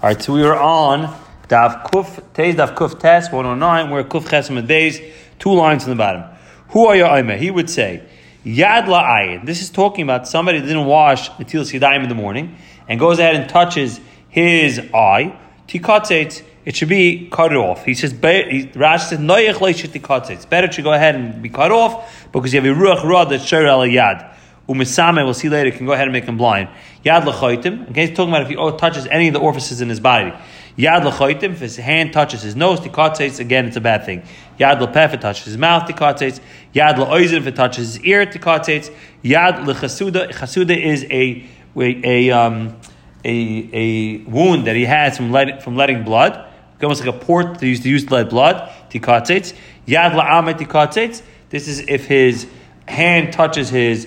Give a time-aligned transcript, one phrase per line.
[0.00, 1.12] All right, so we are on
[1.48, 5.00] Dav Kuf, Tez Dav Kuf Test 109, we're Kuf Chesam days,
[5.40, 6.22] two lines in the bottom.
[6.68, 7.36] Who are your Aimah?
[7.36, 8.04] He would say,
[8.44, 9.44] Yad La'ayin.
[9.44, 12.54] This is talking about somebody that didn't wash Natil Sidaim in the morning
[12.86, 13.98] and goes ahead and touches
[14.28, 15.36] his eye.
[15.66, 17.84] Tikatzetz, it should be cut off.
[17.84, 22.54] He says, Rashi says, Leishit It's better to go ahead and be cut off because
[22.54, 24.32] you have a Ruach Ra that's Shir Al Yad.
[24.68, 26.68] Umisame, we'll see later, can go ahead and make him blind.
[27.02, 27.88] Yad l'choitim.
[27.90, 30.30] Okay, he's talking about if he touches any of the orifices in his body.
[30.76, 34.22] Yad l'choitim, if his hand touches his nose, tikatzeitz, again, it's a bad thing.
[34.60, 36.40] Yad l'pef, if it touches his mouth, tikatzeitz.
[36.74, 38.94] Yad l'oizin, if it touches his ear, tikatzeitz.
[39.24, 42.76] Yad l'chasuda, chasuda is a, a, um,
[43.24, 46.44] a, a wound that he has from, let, from letting blood.
[46.82, 49.56] Almost like a port that he used to use to let blood, tikatzeitz.
[49.86, 51.22] Yad la'amet tikatzeitz.
[51.48, 52.46] This is if his
[52.86, 54.06] hand touches his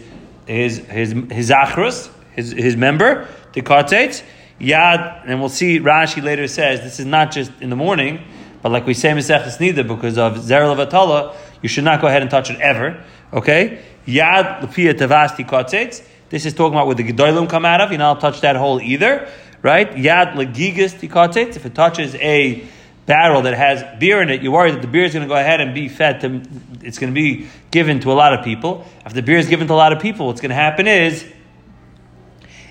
[0.51, 4.23] his his his achrus, his his member, the kartetz,
[4.59, 8.21] yad, and we'll see Rashi later says this is not just in the morning,
[8.61, 12.31] but like we say Mesechus Niddah because of Zerel you should not go ahead and
[12.31, 13.03] touch it ever.
[13.33, 16.03] Okay, yad lepia tavasti.
[16.29, 17.91] This is talking about where the gedolim come out of.
[17.91, 19.29] You're not touch that hole either,
[19.61, 19.89] right?
[19.91, 21.55] Yad legigas tikatzetz.
[21.55, 22.65] If it touches a
[23.05, 25.39] barrel that has beer in it, you're worried that the beer is going to go
[25.39, 26.41] ahead and be fed to,
[26.81, 28.85] it's going to be given to a lot of people.
[29.05, 31.25] If the beer is given to a lot of people, what's going to happen is,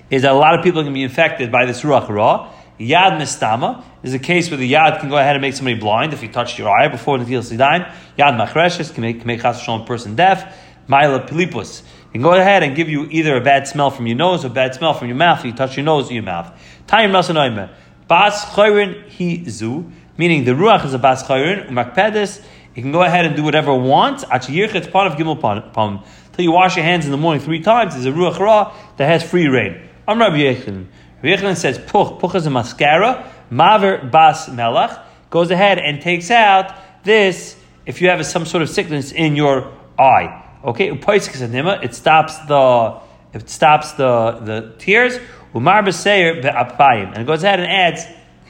[0.09, 2.51] is that a lot of people are going to be infected by this ruach ra.
[2.79, 6.13] Yad mistama is a case where the yad can go ahead and make somebody blind
[6.13, 7.89] if you touched your eye before the field sidain.
[8.17, 10.57] Yad machreshes can make, can make a person deaf.
[10.87, 14.43] Myla pilipus can go ahead and give you either a bad smell from your nose
[14.43, 16.51] or a bad smell from your mouth if you touch your nose or your mouth.
[16.87, 17.69] Nasanoime.
[18.07, 18.53] Bas
[19.47, 22.43] zu meaning the ruach is a bas chayrin, umakpedes,
[22.75, 24.23] you can go ahead and do whatever it wants.
[24.31, 26.03] It's part of gimel palm.
[26.33, 29.07] Till you wash your hands in the morning three times, there's a ruach ra that
[29.07, 29.81] has free reign.
[30.07, 30.87] I'm Rabbi Yechon.
[31.21, 32.19] Rabbi Yechon says puch.
[32.21, 33.29] Puch is a mascara.
[33.51, 36.73] Maver bas melach goes ahead and takes out
[37.03, 40.41] this if you have some sort of sickness in your eye.
[40.63, 42.99] Okay, it stops the
[43.33, 45.19] it stops the the tears.
[45.53, 48.05] Umar and it goes ahead and adds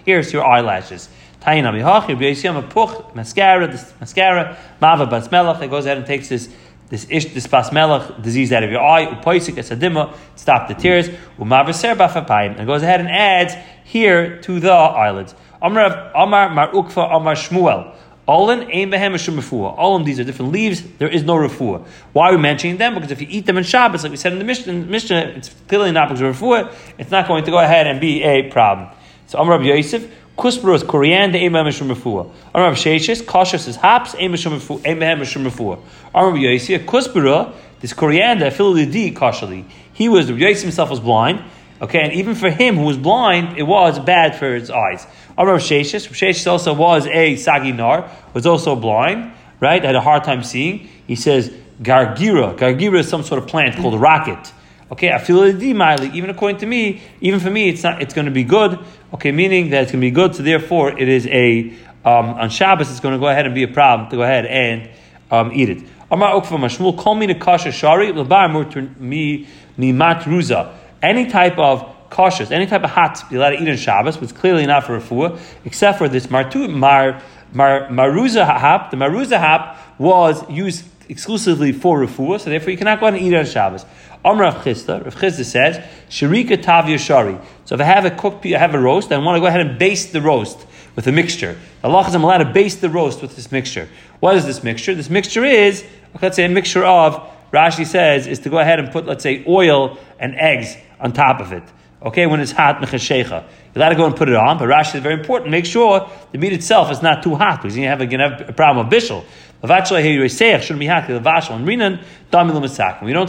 [0.06, 1.10] to your eyelashes.
[1.42, 6.50] Taina mihachi, b'yisiyam puch, mascara, this mascara, mava basmelach, that goes ahead and takes this
[6.90, 11.10] this ish this basmelach disease out of your eye, upoisik esadima, stop the tears,
[11.40, 15.34] umavaser bafapayim, and goes ahead and adds here to the eyelids.
[15.62, 17.96] Amar Amar Mar Ukva Amar Shmuel.
[18.28, 19.78] Olin aim behem.
[19.78, 20.84] All of these are different leaves.
[21.00, 21.86] There is no refuah.
[22.14, 22.94] Why are we mentioning them?
[22.94, 25.50] Because if you eat them in Shabbos, like we said in the Mishnah, Mishnah it's
[25.68, 26.74] clearly not because of refuah.
[26.98, 28.90] It's not going to go ahead and be a problem.
[29.28, 30.10] So Amar Yosef.
[30.42, 32.28] Kuspero is coriander, ema mishum refuah.
[32.56, 35.80] Amar Sheshes, cautious is hops, ema mishum refuah.
[36.16, 39.66] Amar Yosia, kuspero, this coriander, filidi kashali.
[39.94, 41.44] He was, Yosia himself was blind,
[41.80, 45.06] okay, and even for him who was blind, it was bad for his eyes.
[45.38, 50.42] Amar Sheshes, Sheshes also was a saginar, was also blind, right, had a hard time
[50.42, 50.90] seeing.
[51.06, 51.52] He says,
[51.84, 52.58] gargira.
[52.58, 54.54] Gargira is some sort of plant called rocket.
[54.92, 58.02] Okay, I feel even according to me, even for me, it's not.
[58.02, 58.78] It's going to be good.
[59.14, 60.36] Okay, meaning that it's going to be good.
[60.36, 61.74] So therefore, it is a
[62.06, 62.90] um, on Shabbos.
[62.90, 64.90] It's going to go ahead and be a problem to go ahead and
[65.30, 65.84] um, eat it.
[66.10, 70.76] Amar Ukva Mashmul, call me the kasha shari me mi mat ruza.
[71.02, 74.24] Any type of cautious, any type of hot be allowed to eat on Shabbos, but
[74.24, 77.22] it's clearly not for refuah, except for this martu mar
[77.54, 78.92] mar maruza hap.
[78.92, 83.28] The maruza hap was used exclusively for refuah, so therefore you cannot go ahead and
[83.28, 83.86] eat on Shabbos.
[84.24, 85.78] Amr Rav Chisda, Rav Chisda says,
[86.10, 87.38] Sharika Tavya Shari.
[87.66, 89.62] So if I have a cooked, I have a roast, I want to go ahead
[89.62, 90.66] and baste the roast
[90.96, 91.58] with a mixture.
[91.84, 93.90] Allah is I'm allowed to baste the roast with this mixture.
[94.20, 94.94] What is this mixture?
[94.94, 95.84] This mixture is,
[96.22, 99.44] let's say, a mixture of, Rashi says, is to go ahead and put, let's say,
[99.48, 101.64] oil and eggs on top of it.
[102.04, 103.44] Okay, when it's hot, mechashecha.
[103.74, 105.52] You're allowed to go and put it on, but Rashi is very important.
[105.52, 108.50] Make sure the meat itself is not too hot because you have, a, you have
[108.50, 109.24] a problem with bishul.
[109.64, 109.86] We don't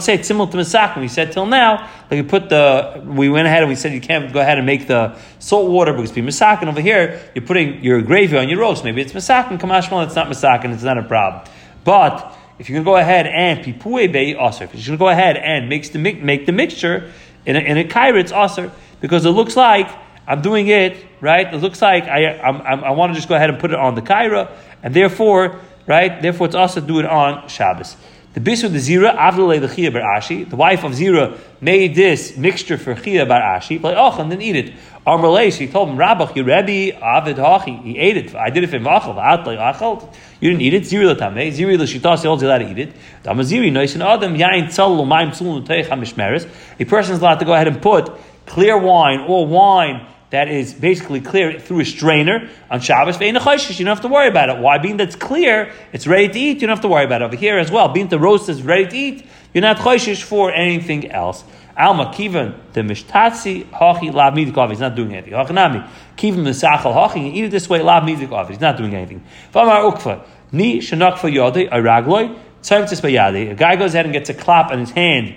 [0.01, 1.01] say it's similar to masakim.
[1.01, 4.01] We said till now, like we put the, we went ahead and we said you
[4.01, 7.21] can't go ahead and make the salt water because be masakin over here.
[7.35, 8.83] You're putting your gravy on your roast.
[8.83, 9.59] Maybe it's masakin.
[9.59, 10.73] Kamashmal, it's not masakin.
[10.73, 11.43] It's not a problem.
[11.83, 14.97] But if you're going to go ahead and pipue be also, if you're going to
[14.97, 17.11] go ahead and makes the make the mixture
[17.45, 18.71] in a, in a kaira, it's also
[19.01, 19.87] because it looks like
[20.25, 21.53] I'm doing it right.
[21.53, 23.93] It looks like I I'm, i want to just go ahead and put it on
[23.93, 24.49] the kaira,
[24.81, 26.21] and therefore right?
[26.21, 27.95] Therefore, it's also do it on Shabbos.
[28.33, 30.49] The bisu the zira avdale the Chiya bar Ashi.
[30.49, 33.81] The wife of Zira made this mixture for Chiya bar Ashi.
[33.81, 34.73] Like oh, and then eat it.
[35.05, 38.35] Amrle, she told him, Rabbach, your Rebbe, Avid Hachi, he ate it.
[38.35, 40.11] I did it for Machal, Atlay Achal.
[40.39, 40.83] You didn't eat it.
[40.83, 42.93] Ziri Latame, Ziri Lashita, he holds allowed to eat it.
[43.23, 46.49] Damaziri, Nois and Adam, oh, Yain Tzal, Lomaim Tzul, Nuteich HaMishmeres.
[46.79, 48.11] A person is allowed to go ahead and put
[48.45, 53.85] clear wine or wine that is basically clear through a strainer on Shabbos, you don't
[53.85, 54.57] have to worry about it.
[54.57, 54.79] Why?
[54.79, 57.25] Being that's clear, it's ready to eat, you don't have to worry about it.
[57.25, 60.51] Over here as well, being the roast is ready to eat, you're not choishish for
[60.51, 61.43] anything else.
[61.77, 65.33] Alma kivan the mishtatsi hachi lav midik He's not doing anything.
[65.33, 65.87] Hachanami
[66.17, 67.31] kivan the sachal hachi.
[67.31, 69.23] Eat it this way lav midik He's not doing anything.
[69.53, 74.33] V'amar Ukva ni shenakfa yodei aragloi tzayim tzis A guy goes ahead and gets a
[74.33, 75.35] clap on his hand,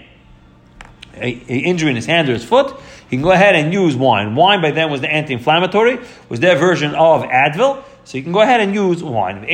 [1.16, 3.96] a, a injury in his hand or his foot he can go ahead and use
[3.96, 4.34] wine.
[4.34, 5.98] Wine by then was the anti-inflammatory,
[6.28, 7.82] was their version of Advil.
[8.04, 9.44] So you can go ahead and use wine.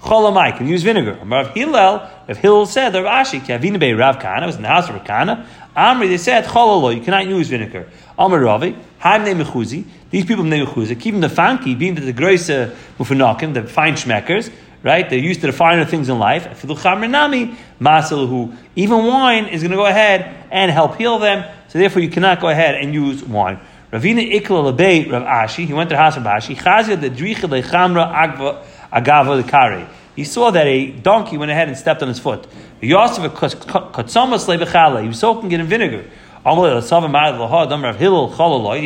[0.00, 1.18] Cholamai can use vinegar.
[1.24, 4.94] Rav Hillel, Rav Hillel said, Rav Ashi, Kavinabe Rav Kana, was in the house of
[4.94, 5.46] Rav Kana.
[5.76, 7.86] Amri, they said, Chololo, you cannot use vinegar.
[8.18, 12.48] Amar Ravi, Haim Nemechuzi, these people Nemechuzi, keep them the fanky, being that the Grace
[12.48, 14.50] Mufanakim, the fine schmeckers,
[14.82, 15.08] right?
[15.08, 16.64] They're used to the finer things in life.
[18.76, 21.44] Even wine is going to go ahead and help heal them.
[21.68, 23.60] So therefore, you cannot go ahead and use wine.
[23.92, 29.48] Ravina Ikla Lebei Rav Ashi, he went to Hasan Bashi, Chazia the Dricha Lechamra Agava
[29.48, 29.88] Kare.
[30.14, 32.46] He saw that a donkey went ahead and stepped on his foot.
[32.80, 36.04] Yosef Katsamas Lebechala, he was soaking it in vinegar.
[36.42, 36.56] You're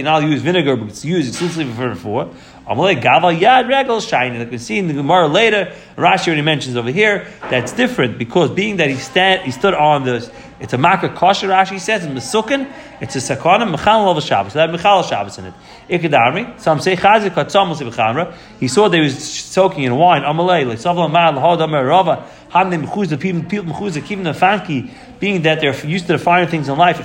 [0.03, 2.35] not use vinegar, but it's used exclusively for, for
[2.67, 4.39] Amalei Gaval Yad Regal Shiny.
[4.39, 8.51] Like we see in the Gemara later, Rashi already mentions over here that's different because
[8.51, 10.31] being that he stand he stood on this,
[10.61, 11.49] it's a makar kosher.
[11.49, 12.73] Rashi says in Mesukin,
[13.03, 14.55] it's a sakana mechal of Shabbos.
[14.55, 15.55] So that mechal Shabbos in it.
[15.91, 16.59] Ikadami.
[16.59, 18.35] Some say chazik katzamos ibchamra.
[18.59, 20.23] He saw that he was soaking in wine.
[20.23, 22.27] Amalei like savla mal hodam rava.
[22.51, 24.91] Hamne mechuzah people people mechuzah keeping the fanki
[25.21, 26.99] being that they're used to the finer things in life.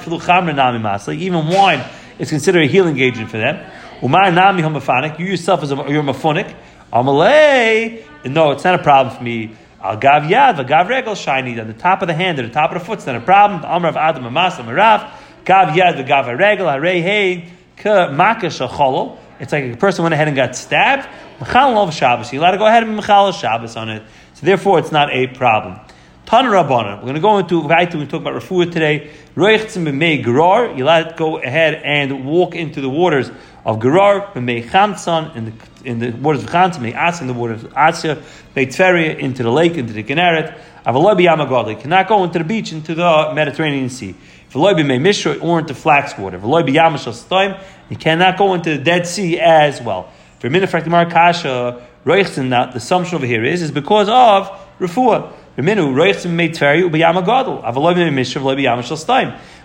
[1.10, 1.84] Even wine
[2.18, 3.60] is considered a healing agent for them.
[4.01, 5.19] Umay nami homafanik.
[5.19, 6.56] You yourself as a, you're mafonik.
[6.94, 8.06] Amalei.
[8.25, 9.51] No, it's not a problem for me.
[9.81, 12.72] Al gav yad, gav regel shiny on the top of the hand, or the top
[12.72, 13.00] of the foot.
[13.00, 13.62] It's not a problem.
[13.62, 15.12] The amr of adam amas amarav.
[15.46, 20.28] Gav yad, gav regel harei hey ka makash a It's like a person went ahead
[20.28, 21.07] and got stabbed.
[21.40, 22.34] Mechal of Shabbos.
[22.34, 24.04] You're allowed to go ahead and mechal Shabbos on it.
[24.34, 25.80] So therefore, it's not a problem.
[26.25, 26.98] Tan Rabbanan.
[26.98, 29.10] We're going to go into Vaitu and talk about Refuah today.
[29.36, 30.68] Roichtzim b'mei gerar.
[30.68, 33.31] You're allowed to go ahead and walk into the waters
[33.69, 35.54] of Gerar, b'mei Chamsan, in the,
[35.88, 38.16] in the waters of Chamsan, b'mei Asya, in the waters of Asya,
[38.56, 40.60] b'mei Tveria, into the lake, into the Generet.
[40.86, 41.75] Avaloi b'yamagadli.
[41.75, 44.16] You cannot go into the beach, into the Mediterranean Sea.
[44.51, 46.39] V'loi b'mei Mishra, or into flax water.
[46.39, 47.62] V'loi b'yamashal stoim.
[47.89, 50.12] You cannot go into the Dead Sea as well.
[50.39, 54.50] For a minute, Mar Kasha, Roichtzim, the assumption over here is, is because of
[54.80, 55.33] Refuah.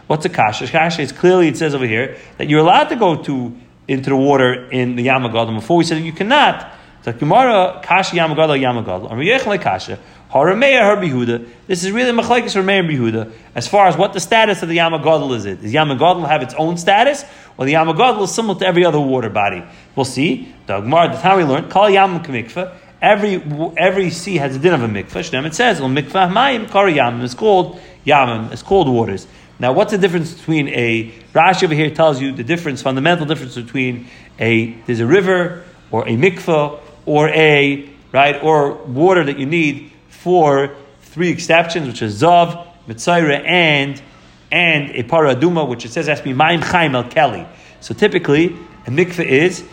[0.06, 0.66] What's a kasha?
[0.66, 3.56] Kasha is clearly it says over here that you're allowed to go to
[3.88, 5.54] into the water in the Yamagadol.
[5.54, 6.72] Before we said you cannot.
[7.02, 8.16] So Gemara kasha.
[8.16, 9.98] Amriyech kasha.
[10.30, 14.68] Harameya Har This is really Machlekes Harameya Bihuda as far as what the status of
[14.68, 15.46] the Yamagadol is.
[15.46, 17.24] It does Yamagadol have its own status,
[17.56, 19.62] or the Yamagadol is similar to every other water body?
[19.94, 20.52] We'll see.
[20.66, 21.70] The Gemara, that's how we learned.
[21.70, 22.20] Call Yam
[23.00, 23.42] every
[23.76, 25.46] every sea has a din of a mikvah.
[25.46, 27.22] It says, mikvah mayim kari yamim.
[27.22, 28.50] It's called yamim.
[28.50, 29.28] It's called waters.
[29.58, 33.54] Now, what's the difference between a Rashi over here tells you the difference, fundamental difference
[33.54, 34.08] between
[34.38, 39.92] a there's a river or a mikvah or a right or water that you need
[40.08, 44.02] for three exceptions, which is zav, mitzayra, and
[44.50, 47.46] and a paraduma, which it says has to be mayim chaim el kelly.
[47.80, 49.64] So typically, a mikvah is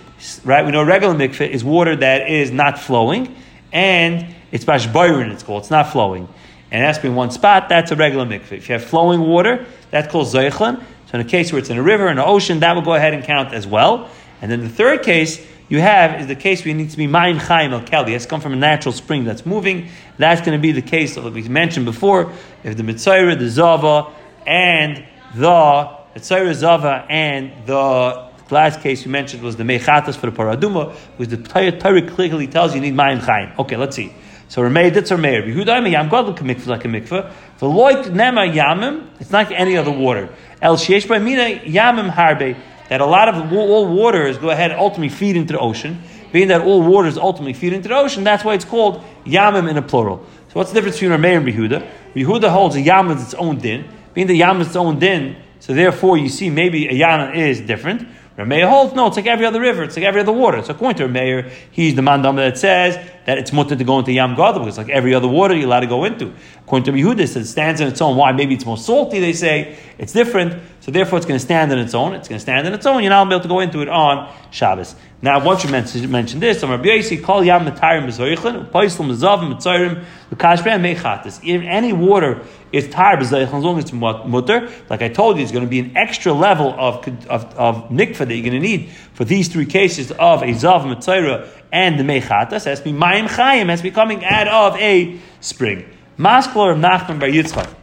[0.43, 0.65] right?
[0.65, 3.35] We know regular mikveh is water that is not flowing,
[3.71, 6.27] and it's bashbayrin, it's called, it's not flowing.
[6.71, 8.53] And it has to be in one spot, that's a regular mikveh.
[8.53, 10.81] If you have flowing water, that's called zeichlan.
[11.07, 12.93] So in a case where it's in a river, in an ocean, that will go
[12.93, 14.09] ahead and count as well.
[14.41, 17.07] And then the third case you have is the case where you need to be
[17.07, 18.09] mine chaim el keli.
[18.09, 19.89] It has to come from a natural spring that's moving.
[20.17, 22.31] That's going to be the case that we mentioned before.
[22.63, 24.13] If the mitzayra, the zava,
[24.45, 30.35] and the mitzayra zava and the last case you mentioned was the mechatas for the
[30.35, 33.53] paraduma, because the Torah clearly tells you, you need mayim chaim.
[33.59, 34.13] Okay, let's see.
[34.51, 35.47] So Ramey, that's Ramey.
[35.47, 37.31] Yehuda yam godel mikvah like a mikvah.
[37.59, 39.07] The loik nema yamim.
[39.21, 40.27] It's not any other water.
[40.61, 42.57] El sheish by mina yamim harbe.
[42.89, 46.03] That a lot of all waters go ahead ultimately feed into the ocean.
[46.33, 49.77] Being that all waters ultimately feed into the ocean, that's why it's called yamim in
[49.77, 50.17] a plural.
[50.49, 51.89] So what's the difference between Ramey and Yehuda?
[52.13, 53.87] Yehuda holds a yam as its own din.
[54.13, 57.61] Being the yam is its own din, so therefore you see maybe a yana is
[57.61, 58.05] different.
[58.37, 60.63] Rameir holds, no, it's like every other river, it's like every other water.
[60.63, 62.95] So according to Rameir, he's the mandam that says
[63.25, 65.81] that it's mutter to go into Yam Gadol because like every other water you're allowed
[65.81, 66.33] to go into.
[66.61, 68.15] According to Yehuda, it stands on its own.
[68.15, 68.31] Why?
[68.31, 69.19] Maybe it's more salty.
[69.19, 72.13] They say it's different, so therefore it's going to stand on its own.
[72.13, 73.03] It's going to stand on its own.
[73.03, 74.95] You're not able to go into it on Shabbos.
[75.23, 80.03] Now, once you mention, mention this, Rabbi Yossi, call Yam Matarim B'Zoichin, Paisel Mezavim Mitzarim,
[80.31, 81.39] L'Kashbeh Mechatis.
[81.43, 84.71] If any water is tar b'zayich as long as it's mutter.
[84.89, 88.09] Like I told you, it's going to be an extra level of of, of that
[88.17, 92.65] you're going to need for these three cases of a zav mitzayra and the mechatas.
[92.65, 93.69] Has to be mayim chayim.
[93.69, 95.85] Has to be coming out of a spring.
[96.17, 97.75] Maskler Nachman Bar Yitzchak.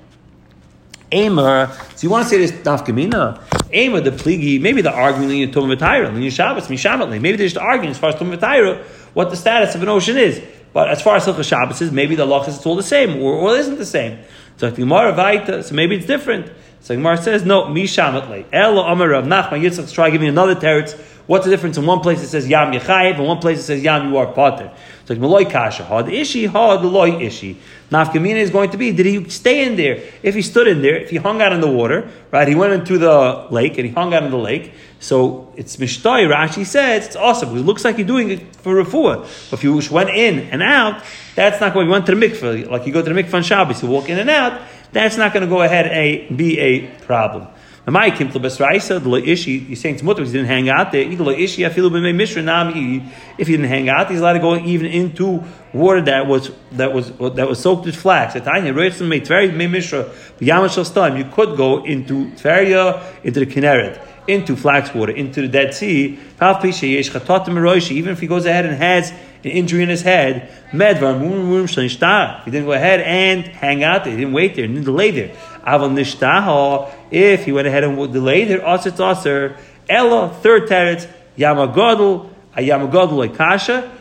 [1.10, 3.40] Amer, so you want to say this daf kamina?
[3.72, 7.20] Amer, the pligi, maybe the argument in Tum V'Tayra, in Shabbos, Mishamatli.
[7.20, 8.82] Maybe they're just arguing as far as Tum V'Tayra,
[9.14, 10.42] what the status of an ocean is.
[10.72, 13.32] But as far as Hilchah Shabbos is, maybe the law is all the same, or,
[13.32, 14.18] or it isn't the same.
[14.58, 16.52] So Gemara Vaita, so maybe it's different.
[16.80, 18.44] So Gemara says, no, Mishamatli.
[18.52, 20.98] Elo Amar Rav Nachman Yitzchak, try giving another teretz.
[21.28, 21.76] What's the difference?
[21.76, 24.32] In one place it says Yam Yechayev, in one place it says Yam you are
[24.32, 24.73] Potter.
[25.02, 27.61] It's like Maloi Kasha, Had Ishi, Had Loy Ishi.
[27.90, 30.02] Nafkamina is going to be, did he stay in there?
[30.23, 32.73] If he stood in there, if he hung out in the water, right, he went
[32.73, 37.08] into the lake and he hung out in the lake, so it's Mishtoi, Rashi says,
[37.08, 37.54] it's awesome.
[37.54, 39.20] It looks like you're doing it for Rafua.
[39.50, 41.04] But if you went in and out,
[41.35, 43.42] that's not going, you went to the mikveh, like you go to the mikveh on
[43.42, 46.87] Shabbos, you walk in and out, that's not going to go ahead and be a
[47.02, 47.49] problem.
[47.88, 49.52] Amai kim to besraisa the ishi.
[49.52, 51.11] You're saying it's mutter he didn't hang out there.
[51.11, 52.42] Either ishi afilu b'mei mishra.
[53.38, 55.42] If he didn't hang out, he's allowed to go even into
[55.73, 58.37] water that was that was that was soaked with flax.
[58.37, 60.04] At time reitzim mei tveri b'mei mishra
[60.38, 65.75] b'yamash You could go into Tveria, into the Kinneret, into flax water, into the Dead
[65.75, 66.18] Sea.
[66.40, 72.73] Even if he goes ahead and has an injury in his head, He didn't go
[72.73, 74.12] ahead and hang out there.
[74.12, 74.66] He didn't wait there.
[74.66, 75.35] He didn't delay there.
[77.11, 79.56] If he went ahead and delayed there, aser aser,
[79.88, 83.92] ella, third teretz, yamagodl, a yamagodl kasha,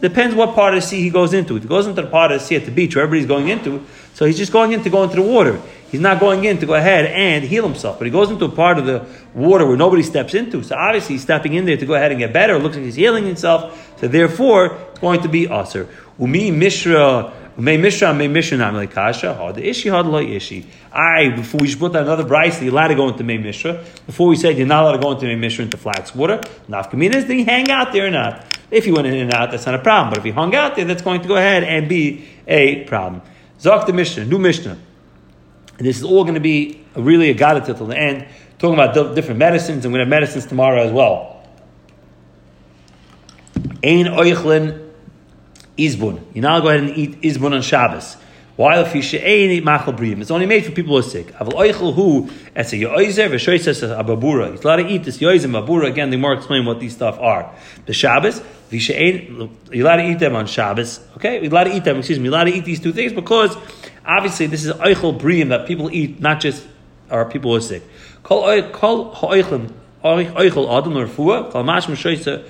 [0.00, 1.56] Depends what part of the sea he goes into.
[1.56, 3.48] If he goes into the part of the sea at the beach where everybody's going
[3.48, 3.84] into,
[4.14, 5.60] so he's just going in to go into the water.
[5.94, 7.98] He's not going in to go ahead and heal himself.
[7.98, 10.64] But he goes into a part of the water where nobody steps into.
[10.64, 12.56] So obviously he's stepping in there to go ahead and get better.
[12.56, 13.96] It looks like he's healing himself.
[14.00, 15.88] So therefore, it's going to be usher.
[16.18, 20.66] Umi mishra May Mishra, may Mishra, like Kasha, hard ishi, hard lo ishi.
[20.92, 23.84] I, before we put another Bryce, you're allowed to go into May Mishra.
[24.06, 26.38] Before we said you're not allowed to go into May Mishra into flax water.
[26.68, 28.44] Nafkamina is, did he hang out there or not?
[28.72, 30.10] If he went in and out, that's not a problem.
[30.10, 33.22] But if he hung out there, that's going to go ahead and be a problem.
[33.60, 34.76] Zok the Mishnah, new Mishnah.
[35.78, 38.26] This is all going to be really a God till the end,
[38.58, 41.44] talking about different medicines, and we're going to have medicines tomorrow as well.
[43.82, 44.90] Ein oichlin
[45.76, 46.22] izbun.
[46.34, 48.16] You now go ahead and eat izbun on Shabbos.
[48.56, 51.32] While you ain't eat machal brim, it's only made for people who are sick.
[51.34, 54.52] Aval oichel hu it's a yoizer v'shoy says ababura.
[54.52, 55.90] He's allowed to eat this yoizer babura.
[55.90, 57.52] Again, the more explain what these stuff are.
[57.86, 58.40] The Shabbos,
[58.70, 61.00] v'she'ein, you're allowed to eat them on Shabbos.
[61.16, 61.98] Okay, you're allowed to eat them.
[61.98, 63.56] Excuse me, you're allowed to eat these two things because
[64.06, 66.66] obviously this is oichel brim that people eat, not just
[67.10, 67.82] our people who are sick.
[68.22, 69.14] Kol oichel
[70.02, 71.50] oichel adam or fuah.
[71.50, 72.44] Kol mash m'shoy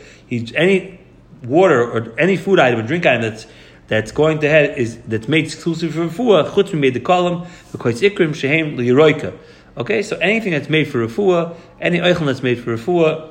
[0.55, 1.01] any
[1.43, 3.47] water or any food item or drink item that's
[3.87, 6.49] that's going to head is that's made exclusive for refuah.
[6.49, 9.37] Chutz made the column because ikrim shehem liyiroika.
[9.77, 13.31] Okay, so anything that's made for refuah, any oichel that's made for refuah,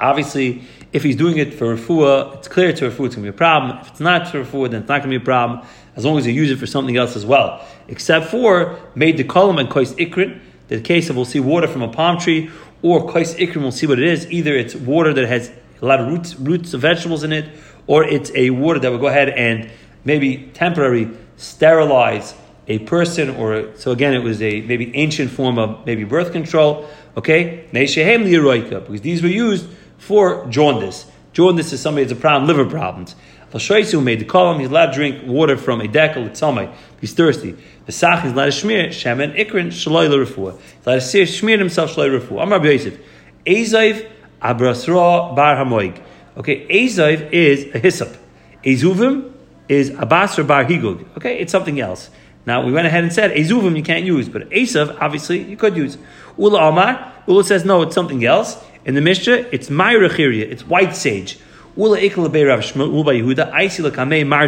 [0.00, 0.62] obviously,
[0.94, 3.32] if he's doing it for refuah, it's clear to refuah it's going to be a
[3.32, 3.78] problem.
[3.80, 6.16] If it's not for refuah, then it's not going to be a problem as long
[6.18, 7.66] as you use it for something else as well.
[7.88, 10.38] Except for made the column and kois ikrin.
[10.68, 12.48] The case of we'll see water from a palm tree,
[12.80, 14.30] or kois ikrin, we'll see what it is.
[14.30, 15.50] Either it's water that has
[15.82, 17.50] a lot of roots, roots of vegetables in it,
[17.88, 19.68] or it's a water that will go ahead and
[20.04, 22.34] maybe temporary sterilize
[22.68, 26.88] a person, or so again, it was a maybe ancient form of maybe birth control.
[27.16, 29.68] Okay, because these were used
[30.04, 31.06] for jaundice.
[31.32, 33.16] Jaundice is somebody that's a problem, liver problems.
[33.90, 36.70] who made the column, he's allowed to drink water from a decal, it's somebody,
[37.00, 37.56] he's thirsty.
[37.86, 40.58] The sach is allowed to smear, shemen, ikrin, shaloi l'refuah.
[40.60, 42.42] He's allowed to smear himself, shaloi l'refuah.
[42.42, 42.98] Amar Yosef,
[43.46, 44.08] Ezav,
[44.42, 46.00] Abrasra bar hamoig.
[46.36, 48.16] Okay, Ezav is a hyssop.
[48.62, 49.32] Ezuvim
[49.68, 51.06] is Abasra bar higug.
[51.16, 52.10] Okay, it's something else.
[52.46, 55.76] Now we went ahead and said Ezuvim you can't use, but Esav obviously you could
[55.76, 55.96] use.
[56.36, 58.62] Ula Amar, Ula says no, it's something else.
[58.84, 61.38] In the Mishnah, it's Myra it's white sage.
[61.76, 64.46] Ula Ikla Rav Shmuel by Yehuda, Aisi Lakamei Mar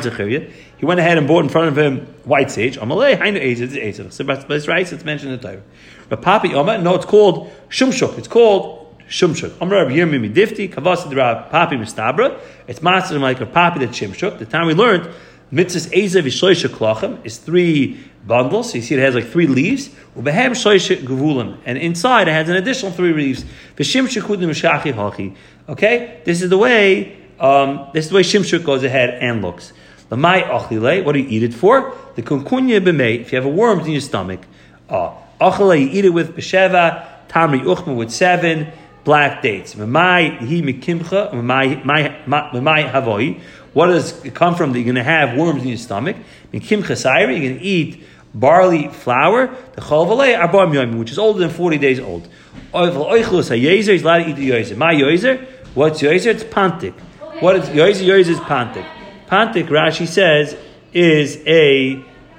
[0.77, 2.79] He went ahead and bought in front of him white sage.
[2.79, 4.13] Amalei Hainu Ezav, it's Esav.
[4.13, 5.63] So that's right, it's mentioned in the Torah.
[6.11, 8.19] But Papi Omar, no, it's called Shumshuk.
[8.19, 9.61] It's called Shumshuk.
[9.61, 12.39] Amr Rabbi Yirmi Midifti, Kavasid Rab Papi Mistabra.
[12.69, 14.39] It's master like a Papi that Shumshuk.
[14.39, 15.09] The time we learned,
[15.53, 18.71] Mitzvahs Ezev Yishloisha Klachim is three bundles.
[18.71, 19.89] So you see it has like three leaves.
[20.17, 21.59] Ubehem Shloisha Gavulim.
[21.65, 23.45] And inside it has an additional three leaves.
[23.77, 25.37] V'shim Shekudim Shachi Hachi.
[25.69, 26.21] Okay?
[26.25, 29.73] This is the way um, this is the way Shimshuk goes ahead and looks.
[30.09, 31.97] The mai achile, what do you eat it for?
[32.15, 34.41] The kunkunya b'mei, if you have a worm in your stomach.
[34.89, 38.73] Uh, achile, you eat it with b'sheva, tamri uchma with seven
[39.05, 39.75] black dates.
[39.75, 43.41] M'mai hi mikimcha, m'mai havoi.
[43.77, 46.17] What does it come from that you're going to have worms in your stomach?
[46.51, 48.03] Mikimcha sayri, you're going to eat
[48.33, 52.27] barley flour, the chalvalei arba'im yom, which is older than 40 days old.
[52.73, 54.79] Oichlus hayezer, he's allowed to eat the yozer.
[54.79, 56.29] My yozer, what's yozer?
[56.29, 56.95] It's pantik.
[57.41, 58.07] What is yozer?
[58.07, 58.89] Yozer is pantik.
[59.27, 60.57] Pantik, Rashi says,
[60.95, 61.97] is a,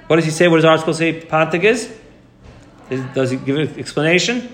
[0.08, 0.48] what does he say?
[0.48, 1.94] What does our article say Pantik is?
[3.14, 4.52] Does he give an explanation?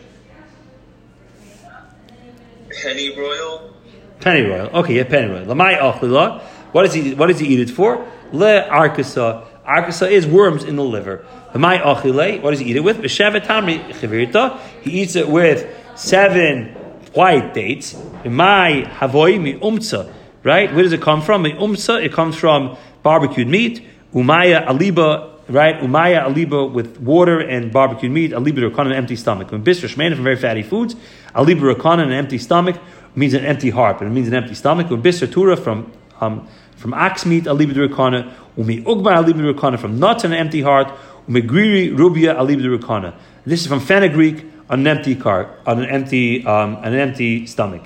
[2.83, 3.75] Penny royal.
[4.21, 4.67] Penny royal.
[4.81, 5.47] Okay, yeah, penny royal.
[5.47, 6.43] Lamai achlila.
[6.75, 7.15] What does he?
[7.15, 8.05] What does he eat it for?
[8.33, 9.47] Le arkasa.
[9.65, 11.25] Arkasa is worms in the liver.
[11.53, 12.43] Lamai achile.
[12.43, 12.99] What does he eat it with?
[12.99, 14.59] B'shevet tamri chivirta.
[14.83, 16.75] He eats it with seven
[17.13, 17.95] white dates.
[18.25, 20.13] Lamai havoi mi umtza.
[20.43, 20.75] Right?
[20.75, 21.43] Where does it come from?
[21.43, 22.05] Mi umtza.
[22.05, 23.87] It comes from barbecued meat.
[24.13, 25.79] Umaya aliba right?
[25.79, 29.53] Umaya aliba with water and barbecued meat, aliba rakana, an empty stomach.
[29.53, 30.97] When bisra shmena from very fatty foods,
[31.37, 32.81] aliba rakana, an empty stomach,
[33.15, 34.91] means an empty heart, but it means an empty stomach.
[34.91, 40.25] When tura from um, from ox meat, aliba rakana, umi ugma aliba rakana, from nuts
[40.25, 40.93] and an empty heart,
[41.29, 43.15] umi griri rubia aliba rakana.
[43.47, 47.83] This is from fenugreek on an empty cart, on an empty um, an empty stomach.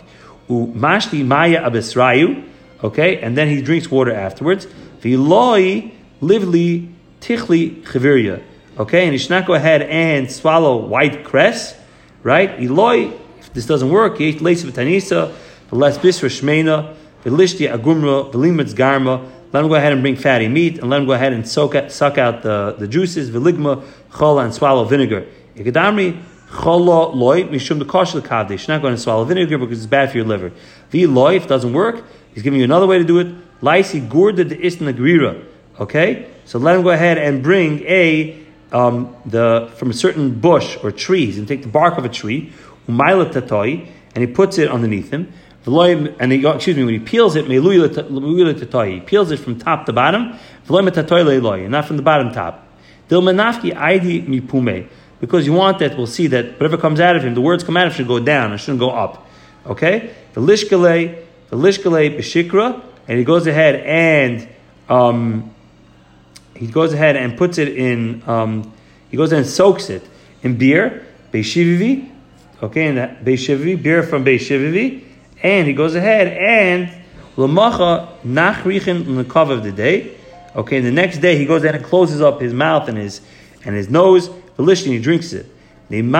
[0.48, 2.44] Umashti maya abesrayu,
[2.82, 4.66] okay, and then he drinks water afterwards.
[5.00, 8.42] Viloi livli tichli chiviria.
[8.78, 11.76] Okay, and he should not go ahead and swallow white cress,
[12.22, 12.50] right?
[12.60, 15.34] Eloi, if this doesn't work, he ate of tanisa,
[15.68, 16.94] the less bisra shmena,
[17.28, 19.30] the lishti agumra, the limitz garma.
[19.52, 21.74] Let him go ahead and bring fatty meat, and let him go ahead and soak
[21.74, 23.82] out, suck out the, the juices, viligma,
[24.16, 25.26] chola, and swallow vinegar.
[25.56, 26.22] Ikadamri,
[26.62, 28.50] chola loy, mishum the kosher kavde.
[28.50, 30.52] He's not going to swallow vinegar because it's bad for your liver.
[30.90, 32.04] Vi loy, if doesn't work,
[32.34, 33.28] he's giving you another way to do it.
[33.62, 35.44] Laisi gurda de isna grira.
[35.80, 36.30] Okay?
[36.44, 38.38] So let him go ahead and bring a
[38.72, 42.52] um, the from a certain bush or trees and take the bark of a tree,
[42.86, 45.32] umayla tatoi, and he puts it underneath him.
[45.68, 50.38] And he, excuse me, when he peels it, he peels it from top to bottom,
[50.68, 52.66] not from the bottom top.
[55.20, 57.76] Because you want that, we'll see that whatever comes out of him, the words come
[57.76, 59.26] out of him should go down, it shouldn't go up.
[59.66, 60.14] Okay?
[60.34, 64.48] The lishkale, the lishkale b'shikra, and he goes ahead and
[64.88, 65.54] um,
[66.54, 68.72] he goes ahead and puts it in, um,
[69.10, 70.08] he goes ahead and soaks it
[70.42, 72.10] in beer, Beishivivi,
[72.62, 75.04] okay, and Beishivivi, beer from Beishivivi,
[75.42, 76.90] and he goes ahead and
[77.36, 80.16] Lamacha nachrichin cover of the day,
[80.56, 83.20] okay, and the next day he goes ahead and closes up his mouth and his
[83.64, 85.46] and his nose, and he drinks it.
[85.88, 86.10] When he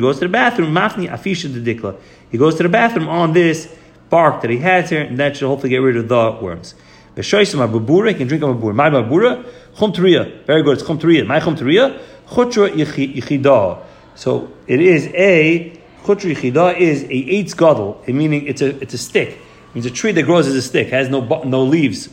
[0.00, 1.96] goes to the bathroom, mafni afisha the dikla.
[2.30, 3.72] He goes to the bathroom on this
[4.08, 6.74] bark that he has here, and that should hopefully get rid of the worms.
[7.16, 8.74] B'shoisim abubura, he can drink a mabura.
[8.74, 9.44] My mabura,
[9.76, 11.26] chum Very good, it's chum teria.
[11.26, 13.82] My chum teria, chutra yichida.
[14.14, 18.98] So it is a, chutra yichida is a eitz gadol, meaning it's a, it's a
[18.98, 19.30] stick.
[19.30, 22.08] It means a tree that grows as a stick, has no, no leaves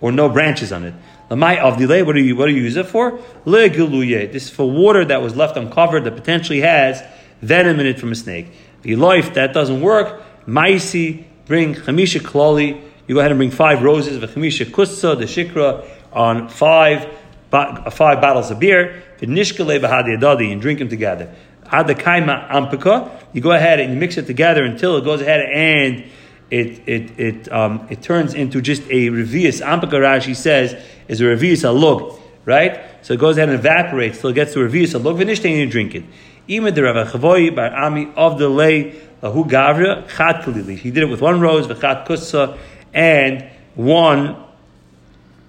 [0.00, 0.94] or no branches on it.
[1.30, 3.18] Lamai of delay, what do you what do you use it for?
[3.44, 7.02] Le This is for water that was left uncovered that potentially has
[7.40, 8.48] venom in it from a snake.
[8.82, 13.82] The life that doesn't work, maisi bring chamisha klali you go ahead and bring five
[13.82, 17.06] roses, v'chamisha kusa, the shikra, on five,
[17.50, 21.34] five bottles of beer, adadi, and drink them together.
[21.66, 26.04] Adakaima ampika, you go ahead and you mix it together until it goes ahead and
[26.50, 29.60] it it it um, it turns into just a revius.
[29.60, 30.76] Ampika Rashi says
[31.08, 32.80] is a revius alug, right?
[33.02, 35.18] So it goes ahead and evaporates till it gets to revius alug.
[35.18, 36.04] V'nishte and you drink it.
[36.46, 40.44] Ima de Rav bar Ami of the lay lahu gavra chat.
[40.78, 42.58] He did it with one rose v'chat kusa
[42.92, 44.36] and one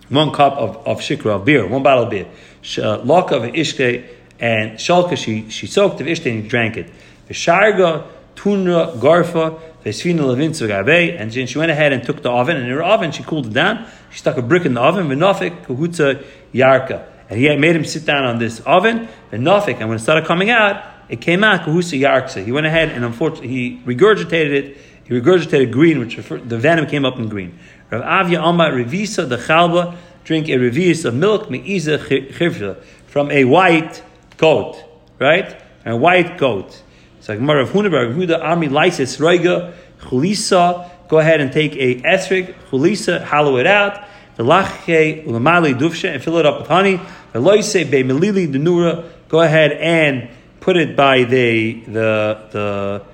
[0.09, 2.27] one cup of, of shikra of beer, one bottle of beer.
[2.63, 4.07] Laka of ishke
[4.39, 6.89] and shalka she she soaked the ishte and drank it.
[7.29, 10.35] Visharga tuna garfa vesfina
[10.67, 13.23] gabe and then she went ahead and took the oven and in her oven she
[13.23, 13.85] cooled it down.
[14.11, 15.07] She stuck a brick in the oven.
[15.07, 19.07] Vinofik kahutza yarka and he made him sit down on this oven.
[19.31, 22.43] Vinofik and when it started coming out, it came out kahusa yarksa.
[22.43, 27.05] He went ahead and unfortunately he regurgitated it he regurgitated green, which the venom came
[27.05, 27.59] up in green.
[27.91, 33.45] Rav Avya Amar Revisa the Chalba drink a revis of milk meiza chivra from a
[33.45, 34.01] white
[34.37, 34.83] goat,
[35.19, 35.61] right?
[35.85, 36.81] A white goat.
[37.19, 40.89] It's like Rav Huna Rav Huda Ami Lysis Reiga Chulisa.
[41.07, 44.03] Go ahead and take a esrig chulisa, hollow it out.
[44.35, 46.99] The lache ulamali dufsha and fill it up with honey.
[47.33, 49.09] The loise be melili denura.
[49.29, 53.05] Go ahead and put it by the the the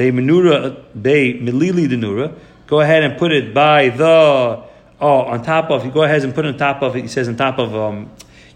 [0.00, 2.34] Be menura, be melili denura,
[2.66, 4.64] go ahead and put it by the
[4.98, 5.84] oh on top of.
[5.84, 7.02] You go ahead and put it on top of it.
[7.02, 7.76] He says on top of.
[7.76, 8.10] Um,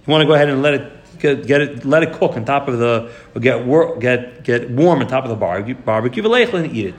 [0.06, 2.44] you want to go ahead and let it get, get it let it cook on
[2.44, 6.22] top of the or get wor- get get warm on top of the barbecue barbecue
[6.24, 6.94] and eat it.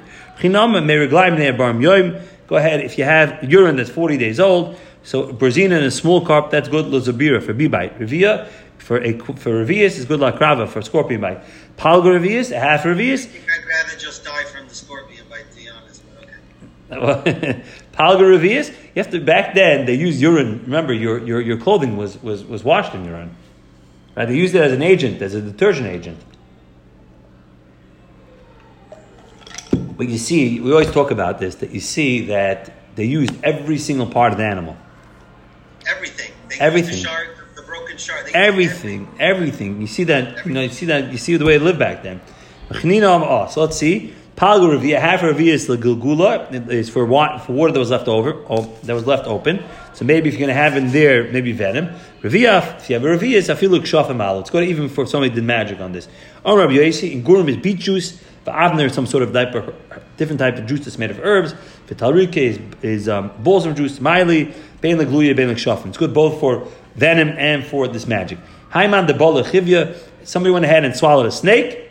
[2.47, 4.77] Go ahead if you have urine that's forty days old.
[5.03, 7.99] So brazina in a small carp that's good lozabira for bee bite.
[7.99, 11.43] Revia for a for revius is good like rava for scorpion bite.
[11.77, 13.27] Palga revius, a half revius.
[13.27, 16.03] I'd rather just die from the scorpion bite, to be honest.
[16.89, 17.63] But okay.
[17.93, 18.69] Palga revius.
[18.69, 19.19] You have to.
[19.19, 20.61] Back then, they used urine.
[20.63, 23.35] Remember, your, your, your clothing was, was, was washed in urine.
[24.15, 24.27] Right?
[24.27, 26.19] They used it as an agent, as a detergent agent.
[29.97, 31.55] But you see, we always talk about this.
[31.55, 34.77] That you see that they used every single part of the animal.
[35.87, 36.31] Everything.
[36.49, 36.91] They Everything.
[36.91, 38.25] The, shard, the broken shard.
[38.25, 39.81] They Everything, everything.
[39.81, 42.03] You see that, you know, you see that, you see the way they lived back
[42.03, 42.21] then.
[42.71, 44.13] So let's see.
[44.35, 47.39] Palga Ravia, half a Ravia is the Gilgula, is for water,
[47.71, 49.63] that was left over, oh, that was left open.
[49.93, 51.95] So maybe if you're going to have in there, maybe venom.
[52.21, 54.35] Ravia, if you have a Ravia, it's Afilu Kshafim Al.
[54.35, 56.09] Let's go to even for somebody did magic on this.
[56.43, 58.21] On Rabbi Yosi, in Gurum is beet juice.
[58.43, 59.31] For Avner, some sort of
[60.17, 61.55] different type of juice that's made of herbs.
[61.85, 64.01] For Talrike is, is um, balsam juice.
[64.01, 65.87] Miley, Bein Legluya, Bein Shafim.
[65.87, 68.37] It's good both for venom and for this magic.
[68.71, 71.84] Haiman de Bola Chivya, somebody went ahead and swallowed a snake.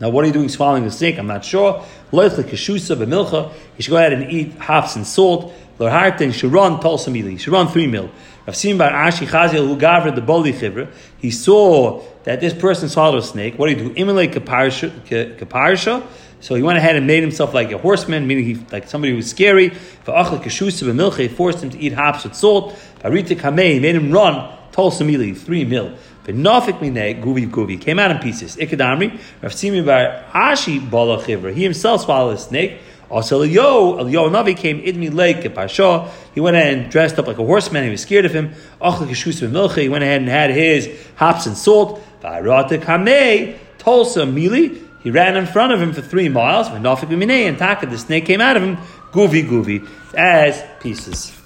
[0.00, 1.18] Now, what are you doing swallowing the snake?
[1.18, 1.84] I'm not sure.
[2.12, 3.52] Loich lekeshusa b'milcha.
[3.76, 5.52] He should go ahead and eat hops and salt.
[5.78, 6.80] Loharte should run.
[7.14, 8.10] You should run three mil.
[8.46, 10.90] I've seen by Ashi Chaziel who gavra the boli chivra.
[11.18, 13.58] He saw that this person swallowed a snake.
[13.58, 13.94] What do you do?
[13.94, 16.06] Imile kaparsha.
[16.40, 19.16] So he went ahead and made himself like a horseman, meaning he like somebody who
[19.16, 19.70] was scary.
[19.70, 21.18] Va'achla keshusa b'milcha.
[21.18, 22.74] He forced him to eat hops with salt.
[23.00, 23.74] Barita kamei.
[23.74, 25.94] He made him run tulsamili three mil.
[26.28, 28.56] Benofik mine guvi guvi came out in pieces.
[28.56, 31.22] Ikadamri Rav Simi bar Ashi bala.
[31.22, 32.80] He himself swallowed a snake.
[33.10, 36.10] Also, Eliyo, Eliyo Navi came idmi lake Pasha.
[36.34, 37.84] He went ahead and dressed up like a horseman.
[37.84, 38.50] He was scared of him.
[38.50, 42.02] He went ahead and had his hops and salt.
[42.20, 44.84] Tulsa Mili.
[45.02, 46.68] He ran in front of him for three miles.
[46.68, 48.76] And Taka, the snake came out of him.
[49.12, 51.37] Guvi guvi as pieces.